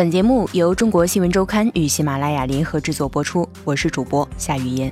[0.00, 4.90] 本节目由中国新闻周刊与喜马拉雅联合制作播出，我是主播夏雨嫣。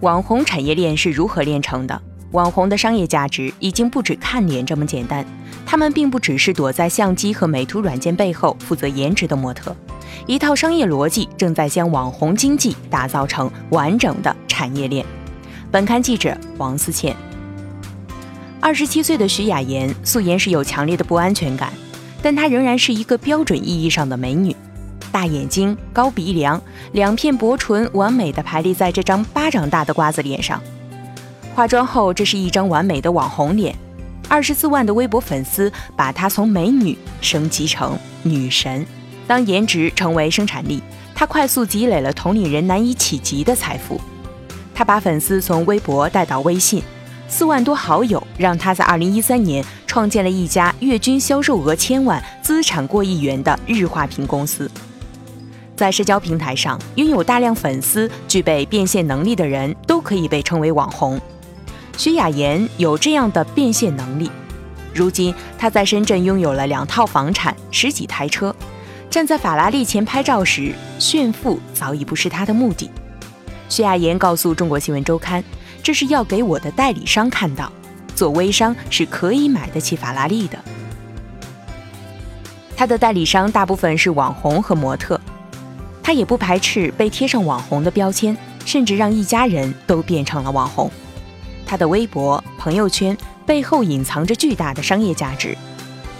[0.00, 1.98] 网红产业链是如何炼成的？
[2.32, 5.24] 网红的商业价值已经不止看脸这么简单，
[5.64, 9.74] 他们并不只是躲在相机和美图软件背后负责颜值的模特，
[10.26, 15.06] 一套商业逻辑正在将网红经济打造成完整的产业链。
[15.70, 17.16] 本刊记者王思倩。
[18.62, 21.72] 二十七岁的徐雅妍素颜是有强烈的不安全感，
[22.22, 24.54] 但她仍然是一个标准意义上的美女，
[25.10, 26.62] 大眼睛、高鼻梁，
[26.92, 30.62] 两片薄唇完美的排列在这张巴掌大的瓜子脸上。
[31.56, 33.74] 化妆后，这是一张完美的网红脸。
[34.28, 38.86] 二十四万的微博粉丝把她从美女升级成女神。
[39.26, 40.80] 当颜值成为生产力，
[41.16, 44.00] 她快速积累了同龄人难以企及的财富。
[44.72, 46.80] 她把粉丝从微博带到微信。
[47.32, 54.70] 四万多好友，让他在二零一三年创建了一家月均销售额千万、资产过亿元的日化品公司。
[55.74, 61.18] 在社交平台上拥有大量粉丝、具备变现能力的人都可以被称为网红。
[61.96, 64.30] 徐雅妍有这样的变现能力。
[64.92, 68.54] 如今，她在深圳拥有了两套房产、十几台车，
[69.08, 72.90] 站在法拉利前拍照时，炫富早已不是她的目的。
[73.70, 75.42] 徐雅妍告诉中国新闻周刊。
[75.82, 77.70] 这是要给我的代理商看到，
[78.14, 80.58] 做微商是可以买得起法拉利的。
[82.76, 85.20] 他的代理商大部分是网红和模特，
[86.02, 90.90] 他也不排斥被贴上网红的标签，甚至让一家人都变成了网红。
[91.66, 95.56] 他的微博、朋友圈背后隐藏着巨大的商业价值。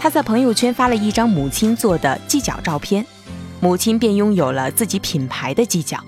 [0.00, 3.04] 他在朋友圈发了一张母亲做的鸡脚照片，
[3.60, 6.02] 母亲便拥有了自己品牌的鸡脚。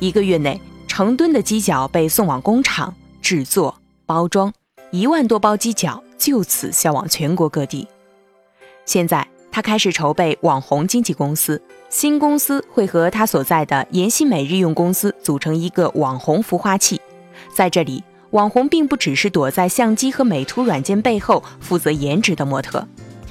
[0.00, 0.60] 一个月内。
[0.98, 2.92] 成吨的鸡脚被送往工厂
[3.22, 3.72] 制作
[4.04, 4.52] 包装，
[4.90, 7.86] 一万多包鸡脚就此销往全国各地。
[8.84, 17.00] 现在他开始筹备网红经纪公司，新公司会和他所在的妍希美日用公司组成一个网红孵化器。
[17.54, 22.84] 在这里，网红并不只是躲在相机和美图软件背后负责颜值的模特，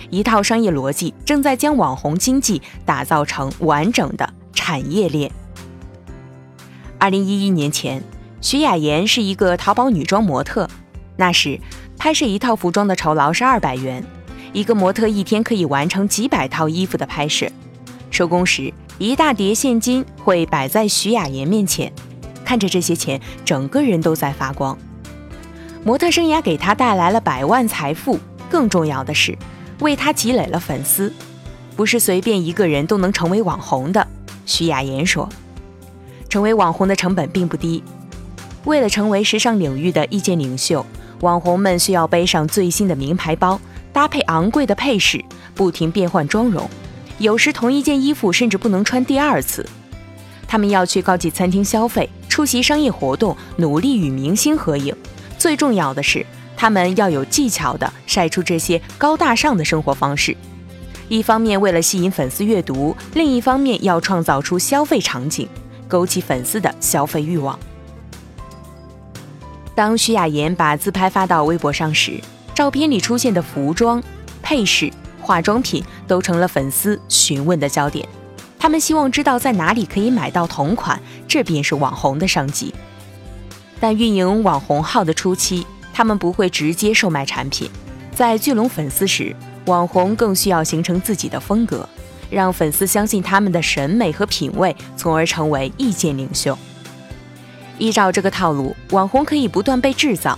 [0.09, 5.29] 一套商业逻辑正在将网红经济打造成完整的产业链。
[6.99, 8.03] 二零一一年前，
[8.41, 10.67] 徐雅妍是一个淘宝女装模特。
[11.15, 11.59] 那时，
[11.97, 14.03] 拍摄一套服装的酬劳是二百元，
[14.51, 17.47] 一个模特一天可以完成几百套衣服的拍摄。
[18.09, 21.91] 收工时，一大叠现金会摆在徐雅妍面前，
[22.43, 24.75] 看着这些钱，整个人都在发光。
[25.83, 28.19] 模特生涯给她带来了百万财富，
[28.49, 29.37] 更重要的是，
[29.81, 31.13] 为她积累了粉丝。
[31.75, 34.07] 不是随便一个人都能成为网红的，
[34.47, 35.29] 徐雅妍说。
[36.29, 37.83] 成为网红的成本并不低。
[38.65, 40.85] 为了成为时尚领域的意见领袖，
[41.21, 43.59] 网红们需要背上最新的名牌包，
[43.93, 45.23] 搭配昂贵的配饰，
[45.55, 46.69] 不停变换妆容。
[47.17, 49.65] 有时同一件衣服甚至不能穿第二次。
[50.47, 54.95] 他们要去高级餐厅消费，出席商业活动，努力与明星合影。
[55.37, 60.35] 最重要的是，他们要有技巧地晒出这些高大上的生活方式。
[61.09, 65.47] 一方面为了吸引粉丝阅读，另一方面要创造出消费场景。
[65.87, 67.57] 勾起粉丝的消费欲望。
[69.75, 72.19] 当徐雅妍把自拍发到微博上时，
[72.55, 74.01] 照片里出现的服装、
[74.41, 78.07] 配饰、化妆品都成了粉丝询问的焦点。
[78.57, 82.73] 他们希望知道在哪里可以买到同款，这便是网红的商机。
[83.79, 87.69] 但运营网红号的初期，他们不会直接售卖产品。
[88.15, 89.35] 在聚拢粉丝时，
[89.67, 91.87] 网红更需要形成自己的风格。
[92.29, 96.57] 让粉丝相信他们的审美和品味，从而成为意见领袖。
[97.77, 100.37] 依照这个套路，网红可以不断被制造。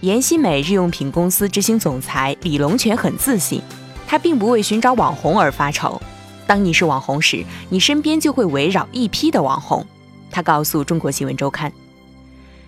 [0.00, 3.62] 妍希美日用品公司执行总裁李龙泉很自信，
[4.06, 6.00] 他并不为寻找网红而发愁。
[6.46, 9.86] 当你是网红时，你身边就会围绕一批的网红。
[10.30, 11.72] 他告诉中国新闻周刊，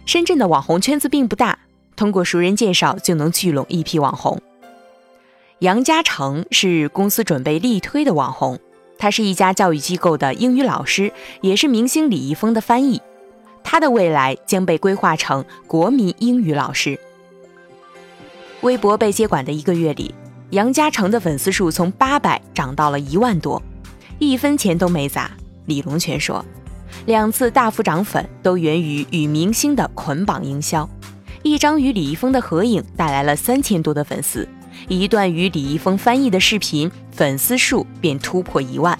[0.06, 1.58] 深圳的网红圈子并不大，
[1.96, 4.40] 通过熟人介绍就能聚拢一批网红。
[5.64, 8.58] 杨嘉诚是公司准备力推的网红，
[8.98, 13.00] 他是一家教育机构的英语老师，也是明星李易峰的翻译。
[13.62, 17.00] 他的未来将被规划成国民英语老师。
[18.60, 20.14] 微博被接管的一个月里，
[20.50, 23.62] 杨嘉诚的粉丝数从八百涨到了一万多，
[24.18, 25.30] 一分钱都没砸。
[25.64, 26.44] 李龙泉说，
[27.06, 30.86] 两次大幅涨粉都源于与明星的捆绑营销。
[31.42, 34.46] 一张与李易峰的合影带来了三千多的粉丝。
[34.88, 38.98] 一段与李易峰翻译的视频，粉丝数便突破一万。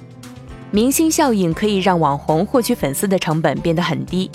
[0.70, 4.30] 明星效应可以让网红获取粉丝的成本变得很低。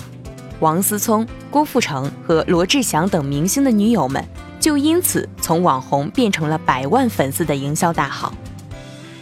[0.60, 4.24] 王思聪、郭富城和罗志祥等明星的女友们
[4.58, 8.32] 就因此从网红变成了百万粉丝的营销大号。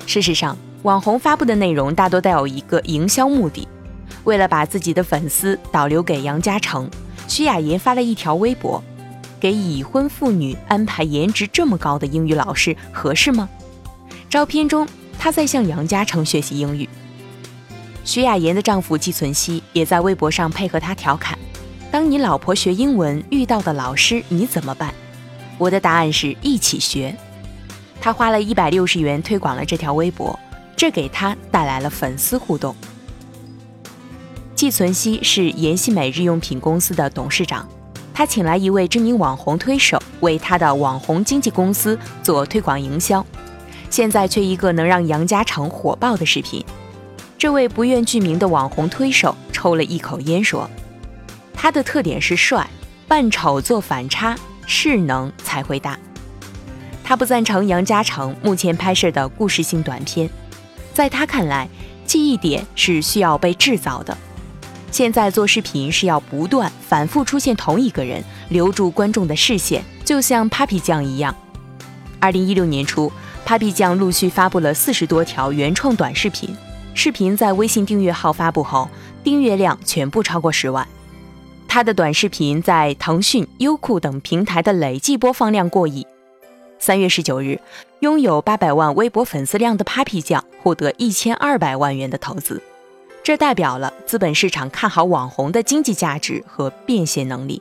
[0.07, 3.67] 事实上，网红发布的内容大多带有一个营销目的。
[4.25, 6.91] 为了把自己的粉丝导流给杨嘉诚，
[7.27, 8.83] 徐雅妍发了一条微博
[9.41, 13.49] ：“给已婚妇女安排颜值这么高的英语老师合适吗？”
[14.29, 14.87] 照片中，
[15.19, 16.89] 她在向杨嘉诚学习英语。
[18.05, 21.39] 徐雅妍的丈夫季存希也在微博上配合她调侃
[21.91, 24.95] ：“当你老婆学英文遇到的老师，你怎么办？”
[25.59, 27.15] 我的答案是一起学。
[28.01, 30.39] 他花了一百六十元推广了这条微博，
[30.77, 32.75] 这给他带来了粉丝互动。
[34.55, 37.69] 季存希是妍希美日用品公司的董事长，
[38.19, 43.25] 他请来一位知名网红推手为他的网红经纪公司做推广营销，
[43.91, 46.61] 现在缺一个能让杨嘉诚火爆的视频。
[47.39, 50.69] 这位不愿具名的网红推手抽了一口烟说
[51.55, 52.69] ：“他的特点是帅，
[53.07, 54.37] 扮丑做反差。”
[54.67, 55.97] 势能才会大。
[57.05, 60.29] 他不赞成杨嘉诚目前拍摄的故事性短片，
[60.93, 61.69] 在他看来，
[62.05, 64.19] 记忆点是需要被制造的。
[64.91, 71.35] 现在做视频是要不断反复出现同一个人，留住观众的视线，就像 Papi 酱一样。
[72.19, 73.13] 二零一六年初
[73.47, 76.57] ，Papi 酱陆续发布了四十多条原创短视频，
[76.95, 78.89] 视频在微信订阅号发布后，
[79.23, 80.87] 订阅量全部超过十万。
[81.69, 86.07] 他的短视频在腾讯、优酷等平台的累计播放量过亿。
[86.79, 87.61] 三月十九日，
[88.01, 92.63] 拥有八百万微博粉丝量的 Papi 酱获得一千二百万元的投资，
[93.29, 97.61] 这代表了资本市场看好网红的经济价值和变现能力。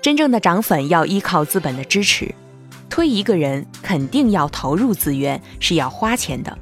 [0.00, 2.32] 真正的涨粉要依靠资本的支持，
[2.88, 6.56] 推一个人肯定要投入资源，是要花钱的，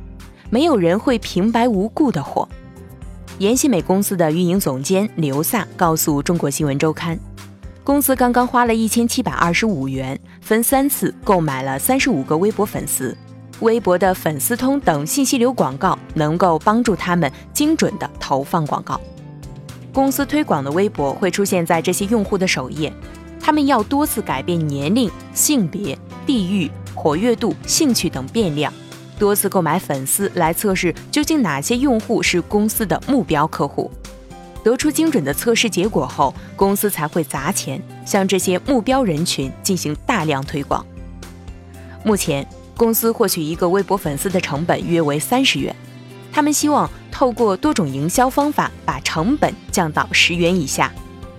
[0.48, 2.48] 没有人会平白无故的火。
[3.40, 7.14] 妍希美公司的运营总监刘萨告诉《中国新闻周刊》，
[7.84, 13.14] 公司刚刚花了一千七百二十五元，分三次购买了三十五个微博粉丝。
[13.60, 19.00] 微博的粉丝通等信息流广告能够帮助他们精准的投放广告。
[19.92, 22.92] 公司推广的微博会出现在这些用户的首页，
[23.40, 28.72] 他们要多次改变年龄、性别、地域、活跃度、兴趣等变量。
[29.18, 33.90] 多次购买粉丝来测试究竟哪些用户是公司的目标客户，
[34.64, 40.82] 得出精准的测试结果后，公司才会砸钱向这些目标人群进行大量推广。
[42.02, 42.46] 目前，
[42.80, 45.76] 公司获取一个微博粉丝的成本约为三十元，
[46.32, 50.90] 他们希望透过多种营销方法把成本降到十元以下，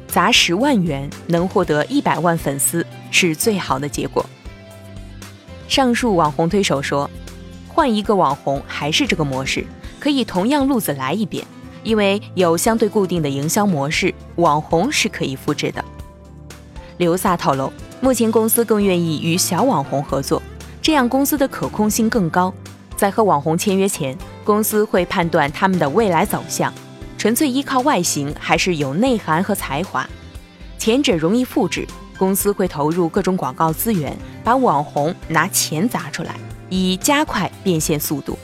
[0.07, 4.23] 砸十万元能获得一百万粉丝是最好的结果。
[5.67, 7.09] 上述网红推手说。
[7.67, 9.65] 换一个网红还是这个模式，
[9.97, 11.43] 可以同样路子来一遍，
[11.83, 15.83] 因为有相对固定的营销模式，网红是可以复制的。
[16.97, 17.71] 刘萨透露，
[18.01, 20.43] 目前公司更愿意与小网红合作，
[20.81, 22.53] 这样公司的可控性更高。
[22.95, 26.73] 在和网红签约前，公司会判断他们的未来走向，
[27.17, 30.07] 纯粹依靠外形还是有内涵和才华。
[30.77, 31.87] 前者容易复制，
[32.17, 36.35] 公司会投入各种广告资源，把网红拿钱砸出来。
[36.69, 38.39] 以加快变现速度，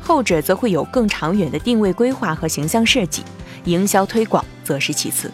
[0.00, 3.22] 后者则会有更长远的定位规划和形象设计，
[3.64, 5.30] 营销推广则是其次。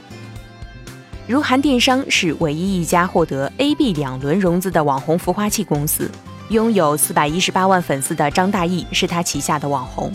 [1.26, 6.10] 如涵电商是唯一一家获得 A、B 两轮融资的网红孵化器公司，
[6.50, 10.12] 拥有四百一十八万粉丝的张大奕是他旗下的网红。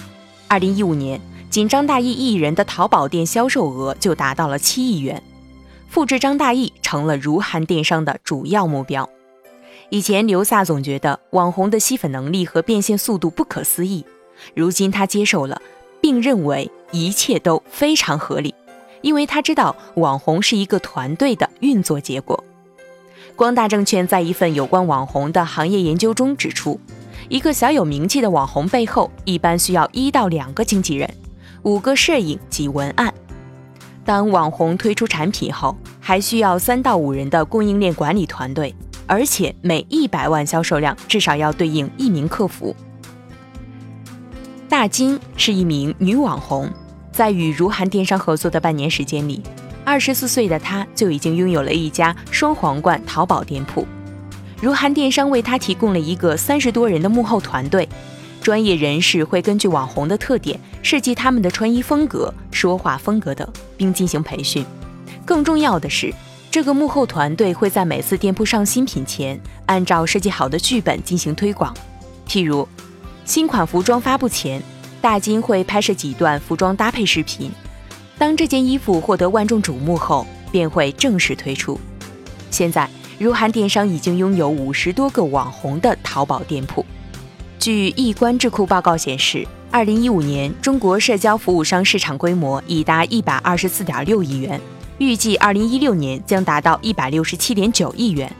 [0.47, 1.19] 二零一五年，
[1.49, 5.21] 仅张大奕一人的淘宝店销售额就达到了七亿元，
[5.89, 9.09] 复制张大奕成了如涵电商的主要目标。
[9.89, 14.05] 以前刘萨总觉得网红的吸粉能力和变现速度不可思议，
[14.55, 15.61] 如今他接受了，
[15.99, 18.55] 并认为一切都非常合理，
[19.01, 22.41] 因为他知道网红是一个团队的运作结果。
[23.35, 26.79] 光大证券在一份有关网红的行业研究中指出，
[27.29, 31.09] 一个小有名气的网红背后一般需要一到两个经纪人，
[31.63, 33.13] 五个摄影及文案。
[34.03, 38.73] 当网红推出产品后，还需要三到五人的供应链管理团队。
[39.07, 42.73] 而且每一百万销售量至少要对应一名客服。
[44.69, 46.69] 大金是一名女网红，
[47.11, 49.41] 在与如涵电商合作的半年时间里，
[49.85, 53.85] 二十四岁的她就已经拥有了一家双皇冠淘宝店铺。
[54.61, 57.87] 如涵电商为她提供了一个三十多人的幕后团队，
[58.41, 63.47] 专业人士会根据网红的特点设计他们的穿衣风格、说话风格等，
[63.77, 64.65] 并进行培训。
[65.25, 66.13] 更重要的是。
[66.51, 71.73] 这个幕后团队会在每次店铺上新品前，按照设计好的剧本进行推广。
[72.27, 72.67] 譬如，
[73.23, 74.61] 新款服装发布前，
[74.99, 77.49] 大金会拍摄几段服装搭配视频。
[78.21, 81.79] 当这件衣服获得万众瞩目后，便会正式推出。
[82.51, 82.87] 现在，
[83.17, 86.85] 如涵电商已经拥有五十多个网红的淘宝店铺。
[87.57, 94.61] 据易观智库报告显示，二零一五年中国社交服务商市场规模已达一百二十四点六亿元，
[94.99, 98.31] 预计二零一六年将达到一百六十七点九亿元。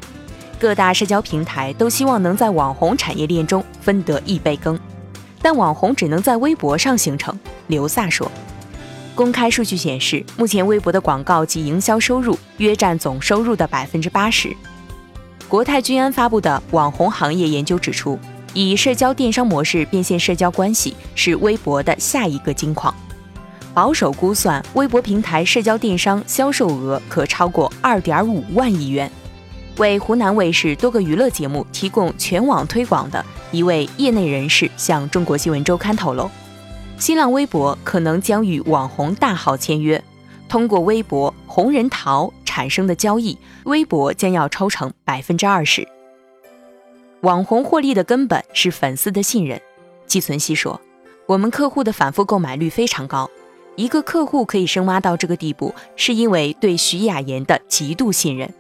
[0.60, 4.80] 各大社交平台都希望能在网红产业链中分得一杯羹，
[5.42, 7.36] 但网红只能在微博上形成。
[7.66, 8.32] 刘萨说。
[9.14, 14.56] 公开数据显示，目前微博的广告及营销收入约占总收入的百分之八十。
[15.48, 18.18] 国泰君安发布的网红行业研究指出，
[18.54, 22.94] 以社交电商模式变现社交关系是微博的下一个金矿。
[23.74, 29.12] 保守估算，微博平台社交电商销售额可超过二点五万亿元。
[29.78, 36.30] 为湖南卫视多个娱乐节目提供全网推广的一位业内人士向中国新闻周刊透露。
[37.02, 40.00] 新浪微博可能将与网红大号签约，
[40.48, 45.88] 通过微博红人淘产生的交易，微博将要抽成百分之二十。
[47.22, 49.60] 网红获利的根本是粉丝的信任。
[50.06, 50.80] 季存希说
[51.26, 53.28] ：“我们客户的反复购买率非常高，
[53.76, 58.54] 一个客户可以深挖到这个地步，是因为对徐雅妍的极度信任。”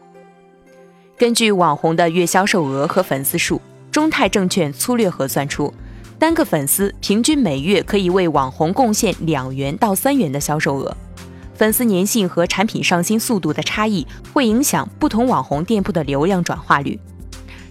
[1.16, 5.72] 根据网红的月销售额和粉丝数，中泰证券粗略核算出。
[6.22, 10.96] 单个粉丝平均每月可以为网红贡献两元到三元的销售额。
[11.56, 17.00] 粉丝粘性和产品上新速度的差异会影响不同网红店铺的流量转化率。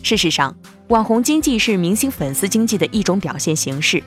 [0.03, 0.53] 事实上，
[0.89, 4.03] 网红经济是明星粉丝经济的一种表现形式。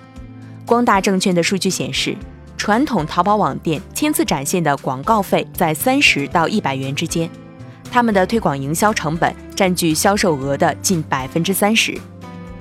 [0.65, 2.13] 光大证券的数据显示，
[2.57, 7.29] 传统淘宝网店千次展现的广告费在三十到一百元之间，
[7.89, 11.97] 他们的推广营销成本占据销售额的近百分之三十。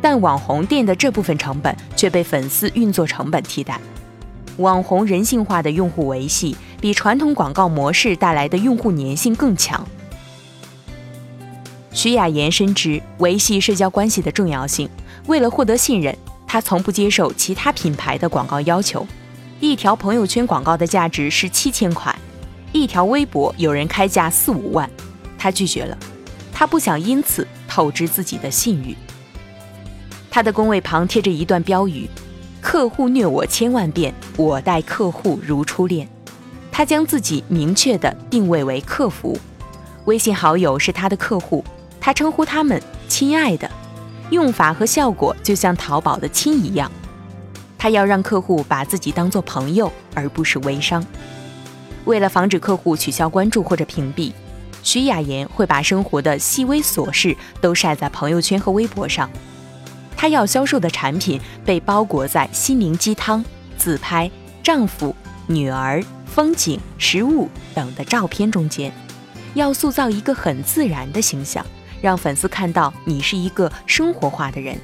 [0.02, 3.80] 但网红店的这部分成本却被粉丝运作成本替代。
[4.58, 9.86] 网红人性化的用户维系比传统广告模式带来的用户粘性更强。
[11.92, 14.88] 徐雅妍深知维系社交关系的重要性，
[15.26, 16.14] 为了获得信任，
[16.46, 19.06] 她从不接受其他品牌的广告要求。
[19.60, 22.14] 一条朋友圈广告的价值是七千块，
[22.72, 24.90] 一条微博有人开价四五万，
[25.38, 25.96] 她拒绝了。
[26.52, 28.96] 她不想因此透支自己的信誉。
[30.34, 32.08] 他的工位旁贴着一段标语
[32.58, 36.08] ：“客户虐我千万遍，我待客户如初恋。”
[36.72, 39.38] 他将自己明确地定位为客服，
[40.06, 41.62] 微信好友是他的客户，
[42.00, 43.70] 他称呼他们“亲爱的”，
[44.32, 46.90] 用法和效果就像淘宝的“亲”一样。
[47.76, 51.04] 他要让客户把自己当做朋友，而不是微商。
[52.06, 54.32] 为了防止客户取消关注或者屏蔽，
[54.82, 59.28] 徐雅妍会把生活的细微琐事都晒在朋友圈和微博上。
[60.22, 63.44] 她要销售的产品被包裹在心灵鸡汤、
[63.76, 64.30] 自拍、
[64.62, 65.12] 丈夫、
[65.48, 68.92] 女儿、风景、食物等的照片中间，
[69.54, 71.66] 要塑造一个很自然的形象，
[72.00, 74.78] 让粉丝看到你是一个生活化的人。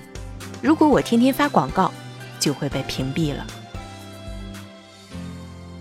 [0.60, 1.92] 如果我天天发广告，
[2.40, 3.46] 就会被屏蔽了。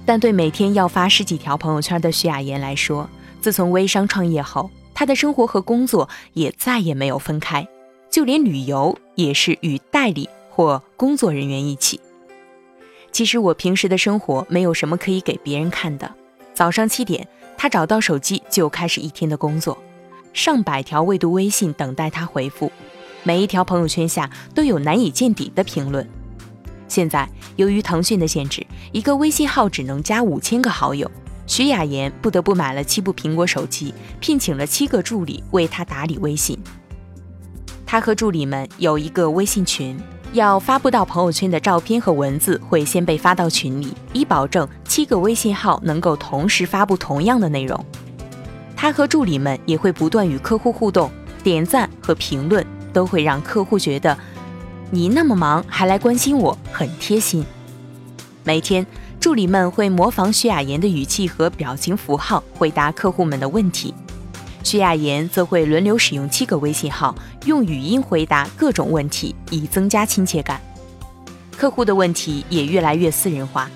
[0.05, 3.09] 但对每天要发十几条朋友圈的徐雅妍来说，
[3.41, 7.67] 自从微商创业后，她的生活和工作也再也没有分开。
[8.09, 11.99] 就连旅游也是与代理或工作人员一起。
[13.11, 16.13] 其实我平时的生活没有什么可以给别人看的。
[16.53, 19.77] 早上七点，他找到手机就开始一天的工作，
[20.33, 22.71] 上百条未读微信等待他回复，
[23.23, 26.07] 每一条朋友圈下都有难以见底的评论。
[26.87, 31.09] 现在由于腾讯的限制，一个微信号只能加五千个好友，
[31.45, 36.57] 徐雅妍不得不买了七部苹果手机，聘请了七个助理为他打理微信。
[37.89, 39.97] 他和助理们有一个微信群，
[40.33, 47.83] 要发布到朋友圈的照片和文字会先被发到群里，以保证七个微信号能够同时发布同样的内容。
[48.75, 51.09] 他和助理们也会不断与客户互动，
[51.41, 54.15] 点赞和评论都会让客户觉得
[54.91, 57.45] 你那么忙还来关心我，很贴心。
[58.43, 58.85] 每天，
[59.17, 63.93] 助理们会模仿徐雅妍的语气和表情符号回答客户们的问题。
[64.67, 70.59] 徐雅妍则会轮流使用七个微信号，用语音回答各种问题，以增加亲切感。
[71.55, 73.71] 客户的问题也越来越私人化，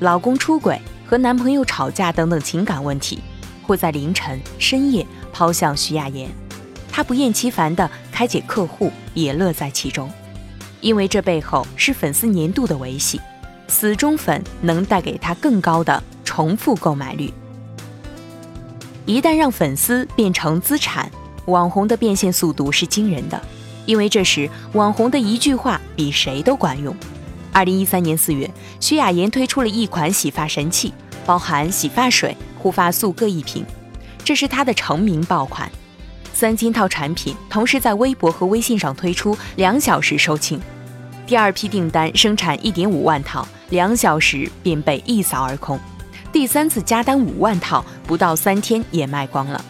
[0.00, 3.20] 老公出轨、和男朋友吵架等等情感问题，
[3.62, 6.28] 会在凌晨深夜抛向徐雅妍。
[6.90, 10.10] 她不厌其烦地开解客户，也乐在其中，
[10.80, 13.20] 因为这背后是粉丝粘度的维系，
[13.68, 17.32] 死忠粉能带给她更高的重复购买率。
[19.04, 21.10] 一旦让粉丝变成资产，
[21.46, 23.40] 网红的变现速度是惊人的，
[23.84, 26.94] 因为这时网红的一句话比谁都管用。
[27.52, 30.94] 二零一三年四月，徐雅妍推出了一款洗发神器，
[31.26, 33.66] 包含洗发水、护发素各一瓶，
[34.24, 35.70] 这是她的成名爆款。
[36.32, 40.60] 三千套产品同时在微博和微信上推出，两小时售罄。
[41.26, 45.78] 第二批订单生产一点五万套，两小时便被一扫而空。
[46.32, 49.62] 第三次加单五万套，不到三天也卖光了。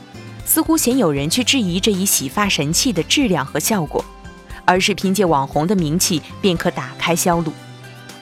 [0.45, 4.05] 似乎鲜有人去质疑这一洗发神器的质量和效果，
[4.65, 7.53] 而是凭借网红的名气便可打开销路。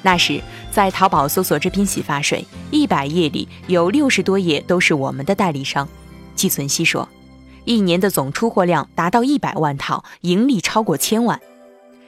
[0.00, 5.87] 那时在淘宝搜索这瓶洗发水，一百页里有六十多页都是我们的代理商。
[6.35, 7.06] 季存希说，
[7.66, 11.38] 一年的总出货量达到一百万套，盈利超过千万。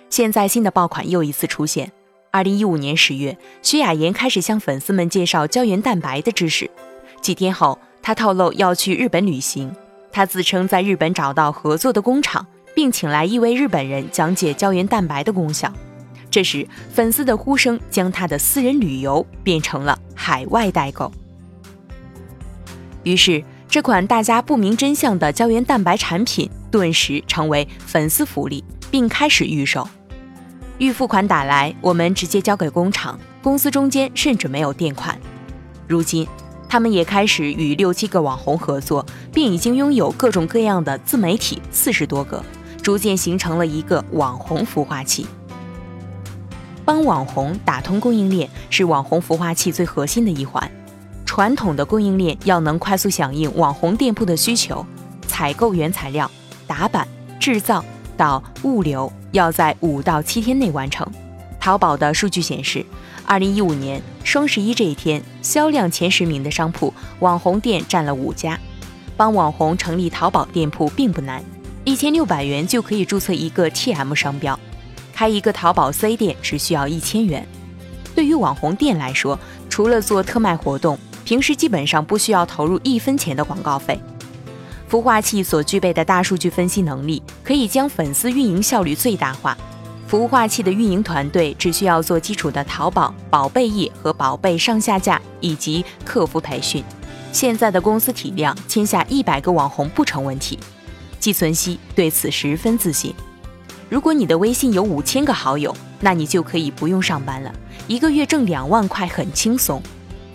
[0.08, 1.92] 现在新的爆款又一次出现。
[2.32, 6.70] 二零一五年十月，徐雅妍开始向粉丝们介绍胶原蛋白的知识。
[7.20, 9.70] 几天后，她透露要去日本旅行。
[10.10, 15.70] 她自称在日本找到合作的工厂，并请来一位日本人讲解胶原蛋白的功效。
[16.30, 21.12] 这时，粉丝的呼声将他的私人旅游变成了海外代购。
[23.02, 29.86] 于是，这款大家不明真相的胶原蛋白产品顿时成为粉丝福利，并开始预售。
[30.82, 35.16] 预付款打来，我们直接交给工厂，公司中间甚至没有垫款。
[35.86, 36.26] 如今。
[36.68, 42.42] 他们也开始与六七个网红合作，并已经拥有各种各样的自媒体四十多个，
[42.82, 45.26] 逐渐形成了一个网红孵化器。
[46.82, 50.68] 帮网红打通供应链是网红孵化器最核心的一环。
[51.26, 54.84] 传统的供应链要能快速响应网红店铺的需求，
[55.26, 56.28] 采购原材料、
[56.66, 57.06] 打版、
[57.38, 57.84] 制造
[58.16, 61.06] 到物流，要在五到七天内完成。
[61.58, 62.86] 淘宝的数据显示。
[63.24, 68.58] 二零一五年双十一这一天，销量前十名的商铺，网红店占了五家。
[69.16, 71.42] 帮网红成立淘宝店铺并不难，
[71.84, 74.58] 一千六百元就可以注册一个 TM 商标，
[75.12, 77.46] 开一个淘宝 C 店只需要一千元。
[78.12, 79.38] 对于网红店来说，
[79.70, 83.98] 除了做特卖活动，平时基本上不需要投入一分钱的广告费。
[84.92, 89.56] 孵化器所具备的大数据分析能力，可以将粉丝运营效率最大化。
[90.06, 96.84] 孵化器的运营团队只需要做基础的淘宝宝贝页和宝贝上下架以及客服培训。
[97.32, 100.58] 现在的公司体量，签下一百个网红不成问题。
[101.18, 103.14] 季存希对此十分自信。
[103.88, 107.50] 如果你的微信有五千个好友，那你就可以不用上班了，
[107.88, 109.82] 一个月挣两万块很轻松。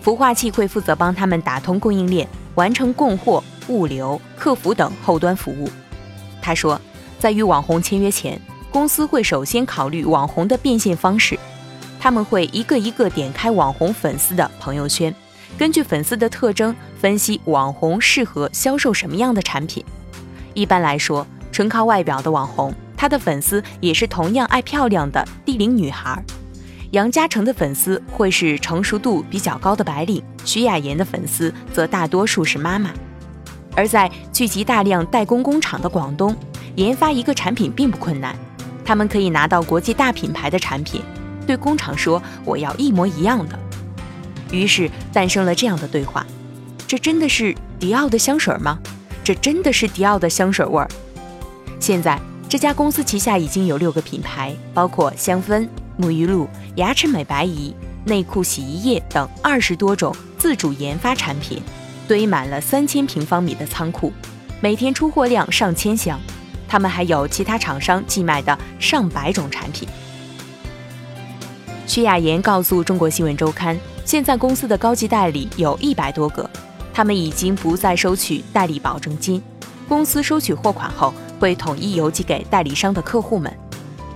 [0.04, 5.68] 孵化器会负责帮他们打通供应链，完成供货、物流、客服等后端服务。
[6.42, 6.80] 他说，
[7.18, 8.40] 在与网红签约前。
[8.70, 11.38] 公司会首先考虑网红的变现方式，
[11.98, 15.12] 他们会一个一个点开网红粉丝的朋友圈，
[15.56, 19.82] 根据粉丝的特征分析网红适合销售什么样的产品。
[20.52, 26.22] 一般来说，纯靠外表的网红，他的粉丝也是同样爱漂亮的低龄女孩。
[26.90, 32.92] 杨嘉诚的粉丝会是成熟度比较高的白领，徐雅妍的粉丝则大多数是妈妈。
[33.78, 36.34] 而在聚集大量代工工厂的广东，
[36.74, 38.34] 研发一个产品并不困难。
[38.84, 41.00] 他们可以拿到国际大品牌的产品，
[41.46, 43.56] 对工厂说：“我要一模一样的。”
[44.50, 46.26] 于是诞生了这样的对话
[46.88, 48.80] ：“这真的是迪奥的香水吗？
[49.22, 50.88] 这真的是迪奥的香水味儿。”
[51.78, 55.68] 现在这家公司旗下已经有六个品牌，包括香氛、
[56.00, 57.72] 沐浴露、牙齿美白仪、
[58.06, 61.62] 内裤、洗衣液等二十多种自主研发产品，
[62.08, 64.10] 堆满了三千平方米的仓库，
[64.60, 66.18] 每天出货量上千箱。
[66.66, 69.86] 他们还有其他厂商寄卖的上百种产品。
[71.86, 76.48] 徐雅妍告诉中国新闻周刊，现在公司的高级代理有一百多个，
[76.92, 79.42] 他们已经不再收取代理保证金，
[79.88, 83.54] 公司收取货款后会统一邮寄给代理商的客户们。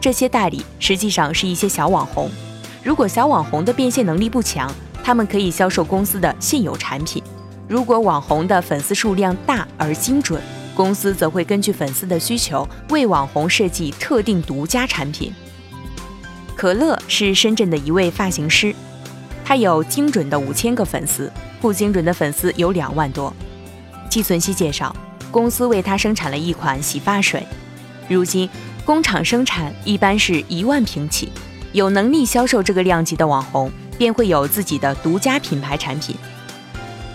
[0.01, 2.31] 这些代理实际上是一些小网红，
[2.83, 4.71] 如果小网红的变现能力不强，
[5.03, 7.23] 他们可以销售公司的现有产品；
[7.73, 10.39] 如果网红的粉丝数量大而精准。
[10.75, 15.33] 公司则会根据粉丝的需求为网红设计特定独家产品。
[16.55, 18.75] 可乐是深圳的一位发型师，
[19.43, 21.33] 他有精准的五千个粉丝，
[21.63, 23.33] 不精准的粉丝有两万多。
[24.11, 24.95] 季存希介绍，
[25.31, 27.47] 公司为他生产了一款洗发水，
[28.07, 28.49] 如今
[28.85, 31.31] 工厂生产一般是一万瓶起，
[31.73, 36.15] 有能力销售这个量级的网红便会有自己的独家品牌产品。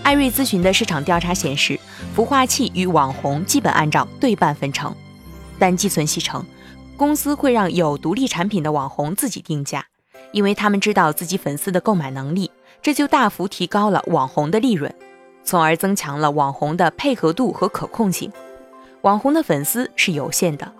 [0.07, 1.77] 艾瑞咨询的市场调查显示。
[2.15, 4.95] 孵化器与网红基本按照对半分成，
[5.59, 6.45] 但寄存希称，
[6.95, 9.85] 公司会让有独立产品的网红自己定价，
[10.31, 12.49] 因为他们知道自己粉丝的购买能力，
[12.81, 14.95] 这就大幅提高了网红的利润，
[15.43, 18.31] 从而增强了网红的配合度和可控性。
[19.01, 20.71] 网红的粉丝是有限的，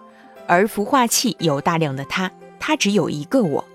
[0.48, 3.66] 而孵化器有大量的他，他只有一个我。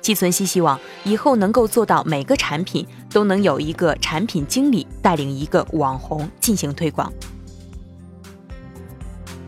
[0.00, 7.12] 季存希希望以后能够做到每个产品都能有一个产品经理带领一个网红进行推广。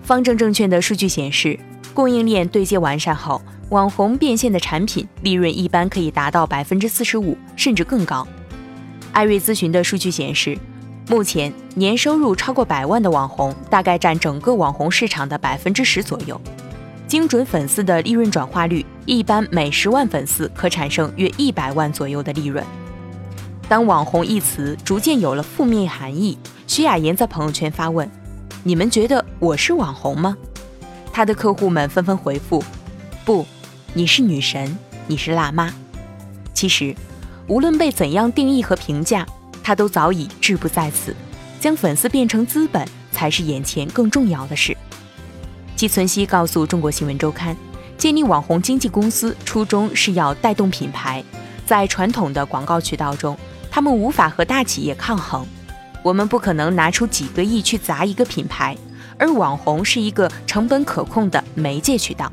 [0.02, 1.58] 方正证券的数据显示，
[1.94, 8.26] 供应链对接完善后，网红变现的产品利润一般可以达到百分之四十五，甚至更高。
[9.12, 10.58] 艾瑞咨询的数据显示，
[11.08, 16.38] 目前年收入超过百万的网红大概占整个网红市场的百分之十左右。
[17.12, 22.64] 精准粉丝的利润转化率一般每十万粉丝可产生约一百万左右的利润。
[23.68, 28.10] 当“网红”一词逐渐有了负面含义，徐雅妍在朋友圈发问。
[28.62, 30.34] 你们觉得我是网红吗？
[31.12, 32.64] 她的客户们纷纷回复
[33.26, 33.44] ：“不，
[33.92, 34.74] 你是女神，
[35.06, 35.70] 你是辣妈。”
[36.54, 36.96] 其实，
[37.46, 39.26] 无论被怎样定义和评价，
[39.62, 41.14] 她都早已志不在此。
[41.60, 44.71] 将粉丝变成资本，才是眼前更重要的事。
[45.82, 47.56] 季存希告诉中国新闻周刊，
[47.98, 51.24] 建立网红经纪公司初衷是要带动品牌，
[51.66, 53.36] 在传统的广告渠道中，
[53.68, 55.44] 他们无法和大企业抗衡。
[56.00, 58.76] 我们不可能拿出几个亿去砸一个品牌，
[59.18, 62.30] 而网红是一个成本可控的媒介渠道，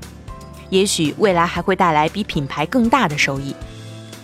[0.70, 3.56] 也许未来还会带来比品牌更大的收益。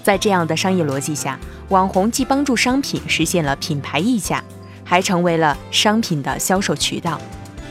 [0.03, 4.43] 在这样的商业逻辑下，网红既帮助商品实现了品牌溢价，
[4.83, 7.19] 还成为了商品的销售渠道。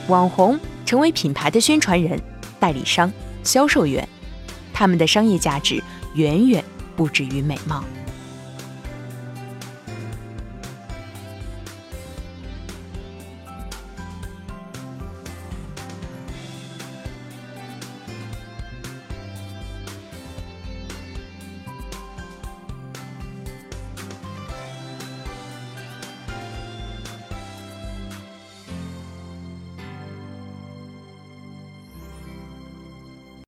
[0.09, 2.21] 网红成为品牌的宣传人、
[2.61, 4.07] 代理商、销售员，
[4.73, 5.83] 他们的商业价值
[6.15, 6.63] 远远
[6.97, 7.85] 不止于美貌。